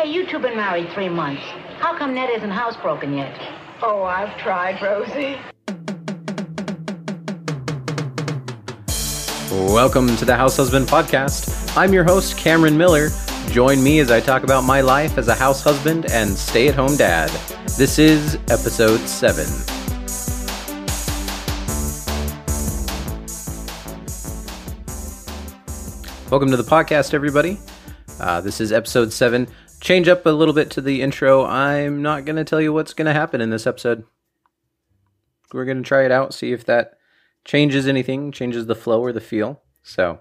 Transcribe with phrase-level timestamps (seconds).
[0.00, 1.42] Hey, you two been married three months.
[1.80, 3.36] How come Ned isn't housebroken yet?
[3.82, 5.36] Oh, I've tried, Rosie.
[9.74, 11.76] Welcome to the House Husband Podcast.
[11.76, 13.08] I'm your host, Cameron Miller.
[13.48, 16.76] Join me as I talk about my life as a house husband and stay at
[16.76, 17.30] home dad.
[17.76, 19.44] This is episode 7.
[26.30, 27.58] Welcome to the podcast, everybody.
[28.20, 29.48] Uh, this is episode 7.
[29.80, 31.44] Change up a little bit to the intro.
[31.44, 34.04] I'm not going to tell you what's going to happen in this episode.
[35.52, 36.98] We're going to try it out, see if that
[37.44, 39.62] changes anything, changes the flow or the feel.
[39.82, 40.20] So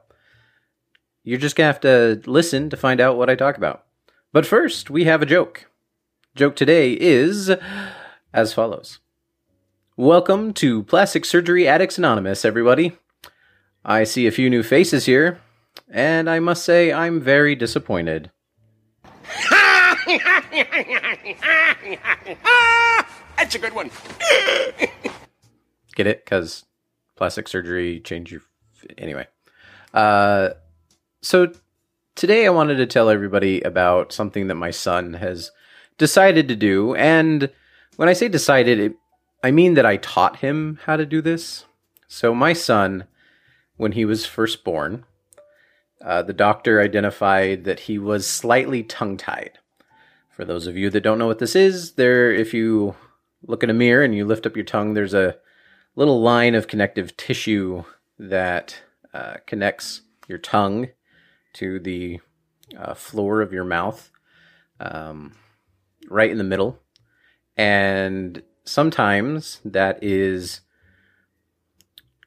[1.24, 3.84] you're just going to have to listen to find out what I talk about.
[4.32, 5.70] But first, we have a joke.
[6.36, 7.52] Joke today is
[8.32, 9.00] as follows
[9.98, 12.96] Welcome to Plastic Surgery Addicts Anonymous, everybody.
[13.84, 15.42] I see a few new faces here,
[15.90, 18.32] and I must say I'm very disappointed.
[23.38, 23.92] That's a good one.
[25.96, 26.24] Get it?
[26.24, 26.66] Because
[27.16, 28.42] plastic surgery change your.
[28.98, 29.28] Anyway.
[29.94, 30.50] Uh,
[31.22, 31.52] so
[32.16, 35.52] today I wanted to tell everybody about something that my son has
[35.98, 36.96] decided to do.
[36.96, 37.50] And
[37.98, 38.96] when I say decided, it,
[39.44, 41.66] I mean that I taught him how to do this.
[42.08, 43.06] So my son,
[43.76, 45.04] when he was first born,
[46.02, 49.60] uh, the doctor identified that he was slightly tongue tied.
[50.38, 52.94] For those of you that don't know what this is, there, if you
[53.48, 55.36] look in a mirror and you lift up your tongue, there's a
[55.96, 57.84] little line of connective tissue
[58.20, 58.80] that
[59.16, 60.90] uh, connects your tongue
[61.54, 62.20] to the
[62.78, 64.12] uh, floor of your mouth,
[64.80, 65.34] um,
[66.08, 66.78] right in the middle.
[67.58, 70.62] And sometimes that is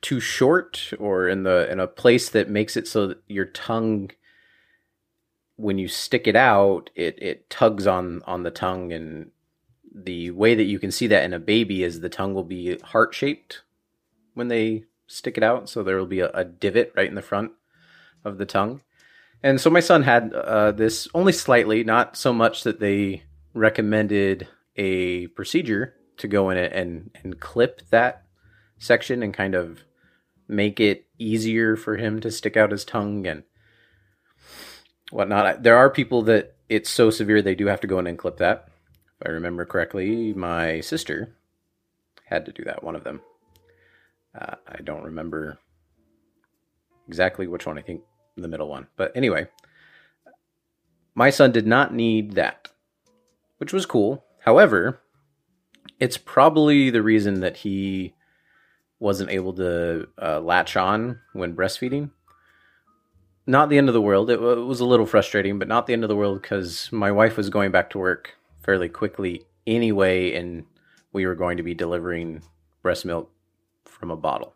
[0.02, 4.10] too short or in the in a place that makes it so that your tongue
[5.60, 9.30] when you stick it out it it tugs on on the tongue and
[9.92, 12.78] the way that you can see that in a baby is the tongue will be
[12.78, 13.62] heart shaped
[14.34, 17.22] when they stick it out so there will be a, a, divot right in the
[17.22, 17.50] front
[18.24, 18.80] of the tongue.
[19.42, 24.46] And so my son had uh, this only slightly not so much that they recommended
[24.76, 28.24] a procedure to go in it and and clip that
[28.78, 29.84] section and kind of
[30.46, 33.42] make it easier for him to stick out his tongue and
[35.10, 35.62] whatnot.
[35.62, 38.38] There are people that it's so severe they do have to go in and clip
[38.38, 38.68] that.
[39.20, 41.34] If I remember correctly, my sister
[42.24, 43.20] had to do that, one of them.
[44.38, 45.58] Uh, I don't remember
[47.08, 48.02] exactly which one, I think
[48.36, 48.86] the middle one.
[48.96, 49.48] But anyway,
[51.14, 52.68] my son did not need that,
[53.58, 54.24] which was cool.
[54.44, 55.00] However,
[55.98, 58.14] it's probably the reason that he
[58.98, 62.10] wasn't able to uh, latch on when breastfeeding.
[63.50, 64.30] Not the end of the world.
[64.30, 66.88] It, w- it was a little frustrating, but not the end of the world because
[66.92, 70.66] my wife was going back to work fairly quickly anyway, and
[71.12, 72.42] we were going to be delivering
[72.80, 73.28] breast milk
[73.84, 74.54] from a bottle.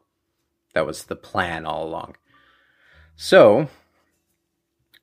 [0.74, 2.14] That was the plan all along.
[3.16, 3.66] So,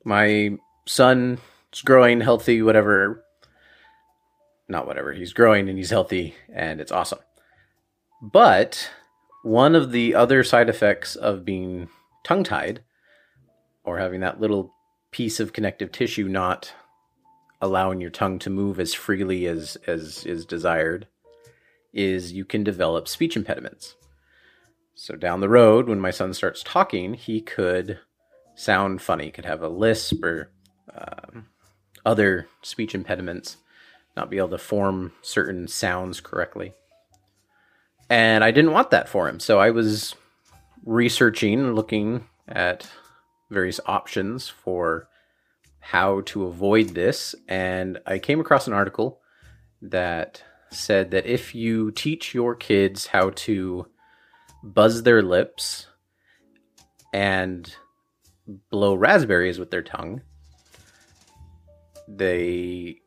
[0.05, 0.51] my
[0.85, 1.39] son
[1.73, 3.25] is growing healthy, whatever.
[4.69, 5.11] Not whatever.
[5.11, 7.19] He's growing and he's healthy, and it's awesome.
[8.21, 8.89] But
[9.43, 11.89] one of the other side effects of being
[12.23, 12.83] tongue tied
[13.83, 14.73] or having that little
[15.11, 16.73] piece of connective tissue not
[17.61, 21.07] allowing your tongue to move as freely as, as is desired
[21.93, 23.95] is you can develop speech impediments.
[24.95, 27.99] So down the road, when my son starts talking, he could
[28.55, 30.51] sound funny, could have a lisp or
[30.95, 31.47] um,
[32.05, 33.57] other speech impediments,
[34.15, 36.73] not be able to form certain sounds correctly
[38.11, 39.39] and I didn't want that for him.
[39.39, 40.15] So I was
[40.83, 42.85] researching, looking at
[43.51, 45.07] various options for
[45.79, 49.19] how to avoid this, and I came across an article
[49.81, 53.87] that said that if you teach your kids how to
[54.63, 55.87] buzz their lips
[57.13, 57.75] and
[58.69, 60.21] blow raspberries with their tongue,
[62.07, 62.99] they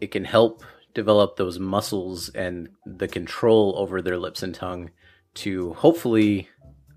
[0.00, 0.62] it can help
[0.94, 4.90] develop those muscles and the control over their lips and tongue
[5.34, 6.48] to hopefully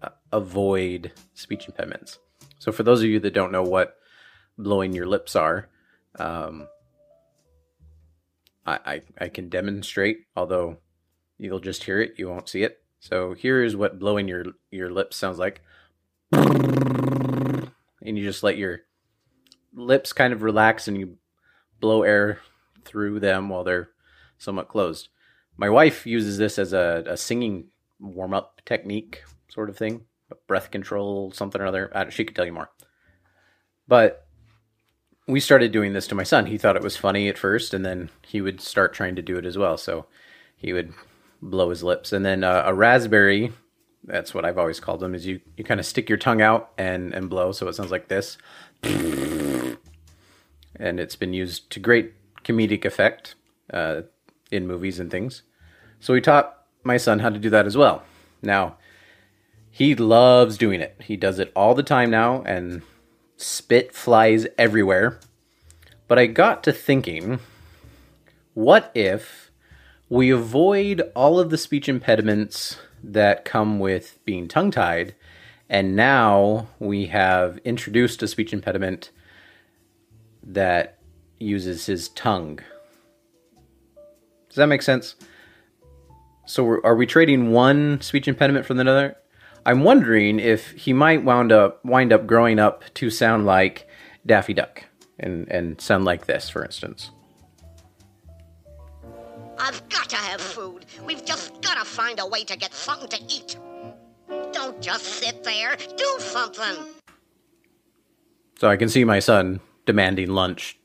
[0.02, 2.20] uh, avoid speech impediments.
[2.64, 3.98] So, for those of you that don't know what
[4.58, 5.68] blowing your lips are,
[6.18, 6.70] um,
[8.66, 10.78] I, I, I can demonstrate, although
[11.38, 12.82] you'll just hear it, you won't see it.
[13.02, 15.60] So, here is what blowing your your lips sounds like.
[16.32, 17.68] And
[18.02, 18.84] you just let your
[19.74, 21.18] lips kind of relax and you
[21.82, 22.40] blow air
[22.86, 23.90] through them while they're
[24.38, 25.10] somewhat closed.
[25.58, 30.06] My wife uses this as a, a singing warm up technique, sort of thing,
[30.48, 32.10] breath control, something or other.
[32.10, 32.70] she could tell you more.
[33.88, 34.26] But
[35.28, 36.48] we started doing this to my son.
[36.48, 39.38] He thought it was funny at first, and then he would start trying to do
[39.38, 39.78] it as well.
[39.78, 40.06] So
[40.56, 40.94] he would
[41.42, 43.54] blow his lips, and then uh, a raspberry.
[44.06, 45.16] That's what I've always called them.
[45.16, 47.92] Is you you kind of stick your tongue out and and blow, so it sounds
[47.92, 48.38] like this.
[50.76, 52.14] And it's been used to great
[52.44, 53.36] comedic effect
[53.72, 54.02] uh,
[54.52, 55.44] in movies and things.
[56.00, 58.04] So we taught my son how to do that as well.
[58.42, 58.78] Now
[59.76, 60.96] he loves doing it.
[61.02, 62.84] He does it all the time now, and
[63.38, 65.20] spit flies everywhere.
[66.08, 67.40] But I got to thinking
[68.54, 69.50] what if
[70.10, 75.16] we avoid all of the speech impediments that come with being tongue tied,
[75.68, 79.10] and now we have introduced a speech impediment
[80.44, 81.00] that
[81.40, 82.60] uses his tongue?
[84.50, 85.16] Does that make sense?
[86.46, 89.18] So, are we trading one speech impediment for another?
[89.66, 93.88] I'm wondering if he might wound up wind up growing up to sound like
[94.26, 94.84] Daffy Duck
[95.20, 97.12] and and sound like this, for instance.
[99.58, 100.86] I've got to have food.
[101.06, 103.58] We've just got to find a way to get something to eat.
[104.52, 105.78] Don't just sit there.
[105.96, 106.86] Do something.
[108.60, 110.78] So I can see my son demanding lunch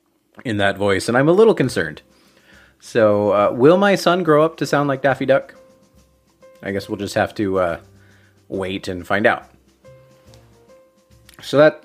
[0.44, 2.02] in that voice, and I'm a little concerned.
[2.80, 5.54] So, uh, will my son grow up to sound like Daffy Duck?
[6.62, 7.80] I guess we'll just have to uh,
[8.48, 9.48] wait and find out.
[11.42, 11.84] So that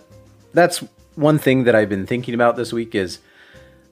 [0.54, 0.83] that's
[1.15, 3.19] one thing that I've been thinking about this week is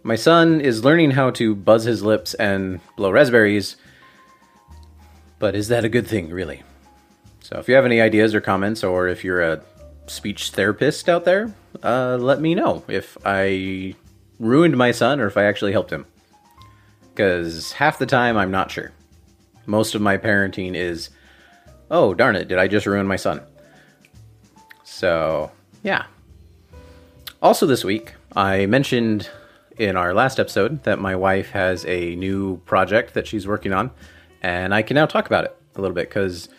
[0.03, 3.75] my son is learning how to buzz his lips and blow raspberries.
[5.37, 6.63] But is that a good thing, really?
[7.41, 9.63] So if you have any ideas or comments, or if you're a
[10.07, 11.53] speech therapist out there,
[11.83, 13.95] uh, let me know if I
[14.39, 16.05] ruined my son or if I actually helped him.
[17.09, 18.91] Because half the time I'm not sure.
[19.65, 21.09] Most of my parenting is
[21.91, 23.41] oh, darn it, did I just ruin my son?
[24.83, 25.51] So,
[25.83, 26.05] yeah.
[27.41, 29.29] Also, this week, I mentioned
[29.77, 33.91] in our last episode that my wife has a new project that she's working on,
[34.41, 36.49] and I can now talk about it a little bit because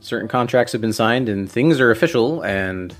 [0.00, 2.94] certain contracts have been signed and things are official and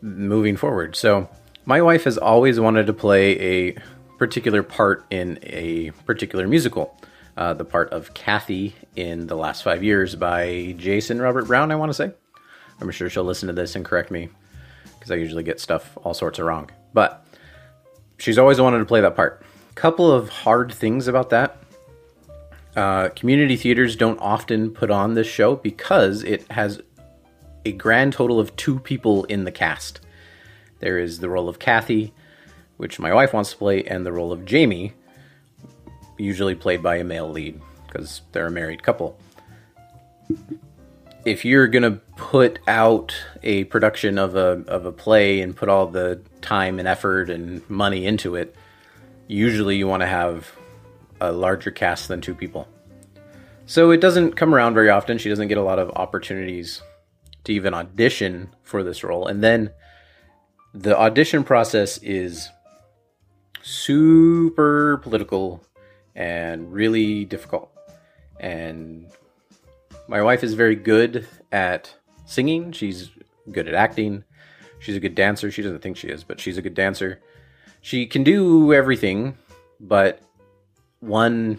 [0.00, 0.96] moving forward.
[0.96, 1.28] So,
[1.66, 3.76] my wife has always wanted to play a
[4.16, 6.96] particular part in a particular musical
[7.40, 11.76] uh, the part of Kathy in The Last Five Years by Jason Robert Brown, I
[11.76, 12.12] want to say.
[12.80, 14.28] I'm sure she'll listen to this and correct me
[14.98, 16.70] because I usually get stuff all sorts of wrong.
[16.92, 17.26] But
[18.18, 19.42] she's always wanted to play that part.
[19.70, 21.56] A Couple of hard things about that.
[22.76, 26.82] Uh, community theaters don't often put on this show because it has
[27.64, 30.00] a grand total of two people in the cast.
[30.80, 32.12] There is the role of Kathy,
[32.76, 34.92] which my wife wants to play, and the role of Jamie,
[36.20, 39.18] usually played by a male lead because they're a married couple.
[41.24, 45.86] If you're gonna put out a production of a of a play and put all
[45.86, 48.54] the time and effort and money into it,
[49.26, 50.52] usually you want to have
[51.20, 52.66] a larger cast than two people.
[53.66, 55.18] So it doesn't come around very often.
[55.18, 56.82] She doesn't get a lot of opportunities
[57.44, 59.26] to even audition for this role.
[59.26, 59.70] And then
[60.74, 62.48] the audition process is
[63.62, 65.62] super political
[66.14, 67.70] and really difficult.
[68.38, 69.10] And
[70.08, 71.94] my wife is very good at
[72.26, 72.72] singing.
[72.72, 73.10] She's
[73.50, 74.24] good at acting.
[74.78, 75.50] She's a good dancer.
[75.50, 77.20] She doesn't think she is, but she's a good dancer.
[77.82, 79.36] She can do everything,
[79.78, 80.20] but
[81.00, 81.58] one,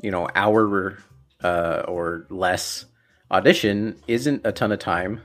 [0.00, 0.98] you know, hour
[1.42, 2.86] uh, or less
[3.30, 5.20] audition isn't a ton of time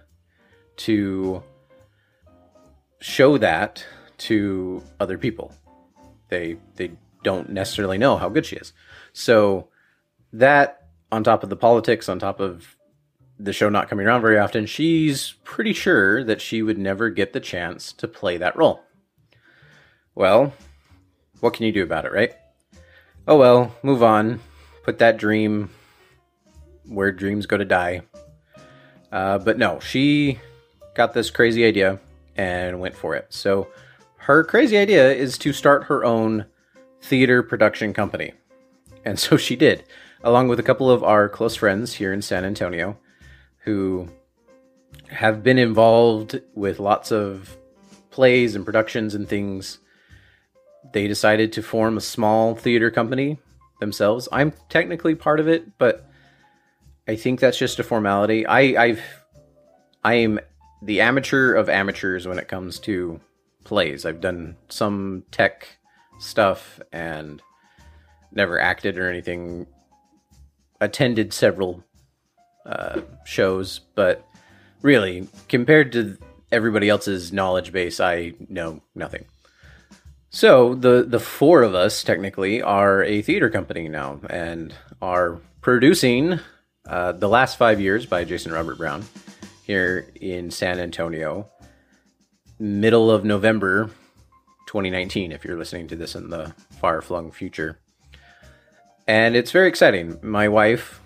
[0.78, 1.44] to
[3.00, 3.86] show that
[4.18, 5.54] to other people.
[6.30, 6.92] They they
[7.24, 8.74] don't necessarily know how good she is.
[9.14, 9.70] So
[10.34, 12.76] that on top of the politics, on top of
[13.40, 17.34] the show not coming around very often, she's pretty sure that she would never get
[17.34, 18.82] the chance to play that role.
[20.16, 20.54] Well,
[21.40, 22.34] what can you do about it, right?
[23.28, 24.40] Oh well, move on.
[24.84, 25.70] Put that dream
[26.86, 28.02] where dreams go to die.
[29.12, 30.40] Uh, but no, she
[30.96, 32.00] got this crazy idea
[32.36, 33.28] and went for it.
[33.30, 33.68] So
[34.18, 36.46] her crazy idea is to start her own
[37.02, 38.34] theater production company.
[39.06, 39.84] And so she did,
[40.24, 42.98] along with a couple of our close friends here in San Antonio
[43.64, 44.10] who
[45.10, 47.58] have been involved with lots of
[48.10, 49.80] plays and productions and things.
[50.94, 53.40] They decided to form a small theater company
[53.80, 54.28] themselves.
[54.32, 56.10] I'm technically part of it, but
[57.08, 58.46] I think that's just a formality.
[58.46, 59.04] I I've
[60.04, 60.40] I am
[60.82, 63.20] the amateur of amateurs when it comes to
[63.64, 64.06] plays.
[64.06, 65.79] I've done some tech
[66.20, 67.42] stuff and
[68.32, 69.68] never acted or anything.
[70.82, 71.84] Attended several
[72.66, 74.26] uh, shows, but
[74.82, 76.18] really, compared to
[76.52, 79.26] everybody else's knowledge base, I know nothing.
[80.30, 86.40] So the the four of us technically are a theater company now and are producing
[86.88, 89.04] uh, the last five years by Jason Robert Brown
[89.64, 91.50] here in San Antonio,
[92.60, 93.90] middle of November
[94.70, 95.32] 2019.
[95.32, 97.80] If you're listening to this in the far flung future,
[99.08, 100.20] and it's very exciting.
[100.22, 101.02] My wife,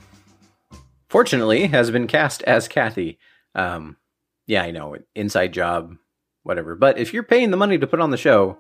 [1.07, 3.19] fortunately, has been cast as Kathy.
[3.55, 3.97] Um,
[4.45, 5.95] yeah, I know, inside job,
[6.43, 6.75] whatever.
[6.75, 8.57] But if you're paying the money to put on the show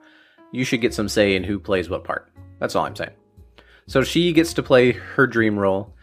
[0.53, 2.31] you should get some say in who plays what part.
[2.59, 3.11] That's all I'm saying.
[3.87, 5.93] So she gets to play her dream role.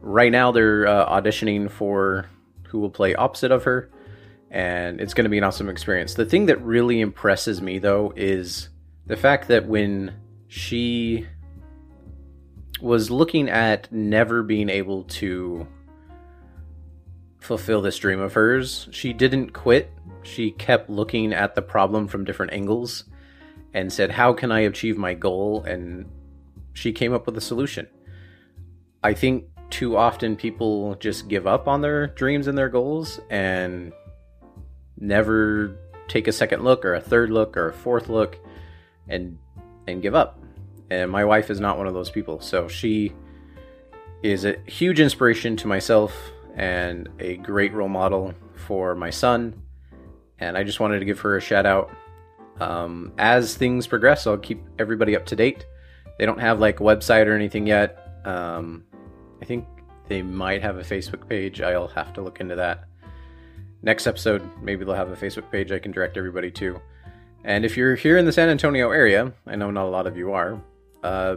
[0.00, 2.26] Right now, they're uh, auditioning for
[2.68, 3.90] who will play opposite of her,
[4.52, 6.12] and it's going to be an awesome experience.
[6.12, 8.68] The thing that really impresses me, though, is
[9.06, 10.14] the fact that when
[10.46, 11.26] she
[12.82, 15.66] was looking at never being able to
[17.40, 19.90] fulfill this dream of hers, she didn't quit.
[20.22, 23.04] She kept looking at the problem from different angles
[23.72, 25.64] and said, How can I achieve my goal?
[25.64, 26.10] And
[26.74, 27.88] she came up with a solution.
[29.02, 33.94] I think too often people just give up on their dreams and their goals and
[34.98, 35.76] never
[36.08, 38.38] take a second look or a third look or a fourth look
[39.08, 39.38] and
[39.86, 40.38] and give up.
[40.90, 42.40] And my wife is not one of those people.
[42.40, 43.12] So she
[44.22, 46.14] is a huge inspiration to myself
[46.54, 49.62] and a great role model for my son.
[50.38, 51.90] And I just wanted to give her a shout out
[52.60, 55.66] um, as things progress, I'll keep everybody up to date.
[56.18, 58.20] They don't have like a website or anything yet.
[58.24, 58.84] Um,
[59.40, 59.66] I think
[60.08, 61.60] they might have a Facebook page.
[61.60, 62.84] I'll have to look into that.
[63.82, 66.80] Next episode, maybe they'll have a Facebook page I can direct everybody to.
[67.44, 70.16] And if you're here in the San Antonio area, I know not a lot of
[70.16, 70.62] you are,
[71.02, 71.36] uh,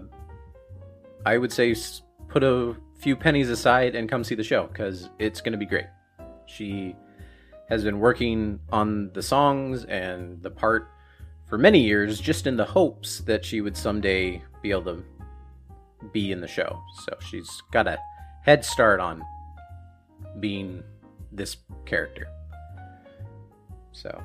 [1.26, 1.76] I would say
[2.28, 5.66] put a few pennies aside and come see the show because it's going to be
[5.66, 5.88] great.
[6.46, 6.96] She
[7.68, 10.88] has been working on the songs and the part
[11.48, 15.04] for many years just in the hopes that she would someday be able to
[16.14, 16.80] be in the show.
[17.06, 17.98] So she's got a
[18.44, 19.24] head start on
[20.40, 20.84] being
[21.32, 22.28] this character.
[23.96, 24.22] So,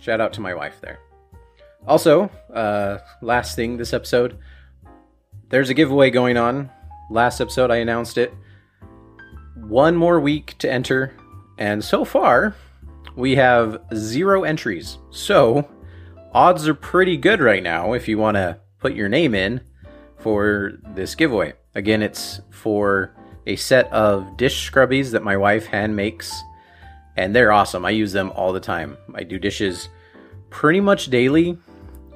[0.00, 1.00] shout out to my wife there.
[1.86, 4.38] Also, uh, last thing this episode,
[5.48, 6.70] there's a giveaway going on.
[7.10, 8.34] Last episode, I announced it.
[9.56, 11.14] One more week to enter,
[11.58, 12.54] and so far,
[13.16, 14.98] we have zero entries.
[15.10, 15.68] So,
[16.32, 19.60] odds are pretty good right now if you want to put your name in
[20.18, 21.54] for this giveaway.
[21.74, 23.14] Again, it's for
[23.46, 26.42] a set of dish scrubbies that my wife hand makes,
[27.18, 27.84] and they're awesome.
[27.84, 28.96] I use them all the time.
[29.14, 29.88] I do dishes
[30.50, 31.58] pretty much daily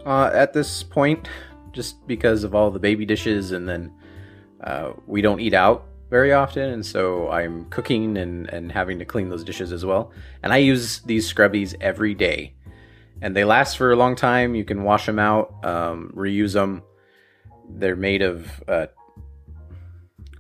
[0.06, 1.28] uh, at this point,
[1.73, 3.92] just because of all the baby dishes, and then
[4.62, 9.04] uh, we don't eat out very often, and so I'm cooking and, and having to
[9.04, 10.12] clean those dishes as well.
[10.42, 12.54] And I use these scrubbies every day
[13.23, 14.54] and they last for a long time.
[14.54, 16.82] You can wash them out, um, reuse them.
[17.71, 18.87] They're made of uh,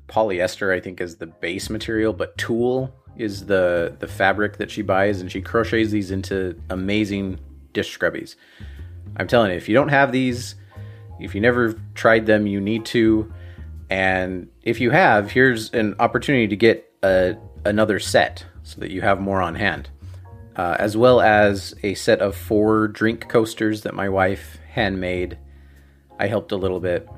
[0.08, 4.82] polyester, I think, is the base material, but tulle is the the fabric that she
[4.82, 7.38] buys, and she crochets these into amazing
[7.72, 8.36] dish scrubbies.
[9.16, 10.54] I'm telling you, if you don't have these,
[11.20, 13.32] if you never tried them, you need to.
[13.90, 19.02] And if you have, here's an opportunity to get a, another set so that you
[19.02, 19.90] have more on hand
[20.56, 25.38] uh, as well as a set of four drink coasters that my wife handmade.
[26.18, 27.08] I helped a little bit,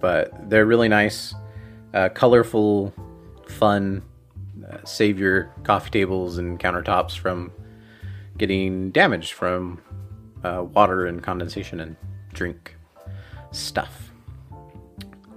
[0.00, 1.34] but they're really nice,
[1.94, 2.92] uh, colorful,
[3.48, 4.02] fun.
[4.68, 7.52] Uh, save your coffee tables and countertops from
[8.36, 9.80] getting damaged from
[10.44, 11.96] uh, water and condensation and
[12.32, 12.76] drink
[13.52, 14.10] stuff.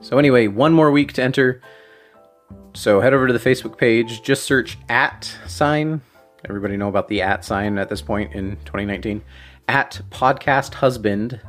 [0.01, 1.61] So, anyway, one more week to enter.
[2.73, 6.01] So, head over to the Facebook page, just search at sign
[6.45, 9.21] Everybody know about the at sign at this point in 2019.
[9.67, 11.39] At podcast husband.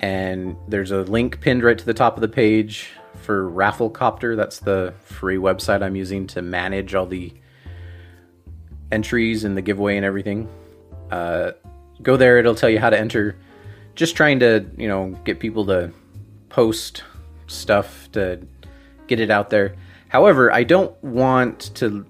[0.00, 4.36] And there's a link pinned right to the top of the page for Rafflecopter.
[4.36, 7.32] That's the free website I'm using to manage all the
[8.90, 10.48] entries and the giveaway and everything.
[11.10, 11.52] Uh,
[12.02, 13.36] go there, it'll tell you how to enter.
[13.94, 15.92] Just trying to, you know, get people to
[16.48, 17.04] post
[17.46, 18.40] stuff to
[19.06, 19.76] get it out there.
[20.08, 22.04] However, I don't want to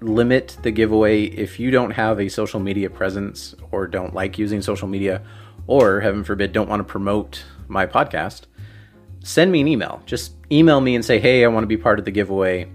[0.00, 4.62] limit the giveaway if you don't have a social media presence or don't like using
[4.62, 5.20] social media
[5.66, 8.42] or heaven forbid don't want to promote my podcast
[9.24, 10.02] send me an email.
[10.06, 12.68] Just email me and say hey i want to be part of the giveaway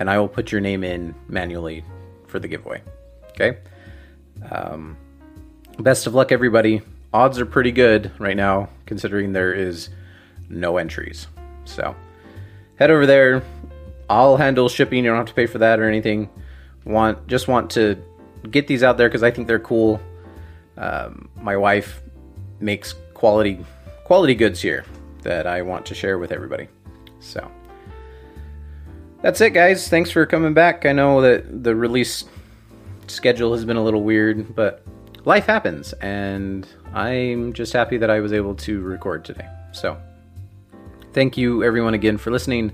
[0.00, 1.84] and i will put your name in manually
[2.26, 2.82] for the giveaway
[3.32, 3.58] okay?
[4.50, 4.96] Um,
[5.78, 6.82] best of luck everybody.
[7.12, 9.90] Odds are pretty good right now considering there is
[10.48, 11.26] no entries.
[11.64, 11.94] So
[12.76, 13.42] head over there.
[14.08, 15.04] I'll handle shipping.
[15.04, 16.28] You don't have to pay for that or anything.
[16.84, 18.02] Want just want to
[18.50, 20.00] get these out there because I think they're cool.
[20.76, 22.02] Um, my wife
[22.60, 23.64] makes quality
[24.04, 24.84] quality goods here
[25.22, 26.68] that I want to share with everybody.
[27.20, 27.50] So
[29.22, 29.88] that's it, guys.
[29.88, 30.84] Thanks for coming back.
[30.84, 32.24] I know that the release
[33.06, 34.84] schedule has been a little weird, but
[35.24, 39.48] life happens, and I'm just happy that I was able to record today.
[39.72, 39.96] So
[41.12, 42.72] thank you, everyone, again for listening.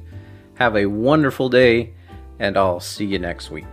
[0.54, 1.94] Have a wonderful day,
[2.38, 3.66] and I'll see you next week.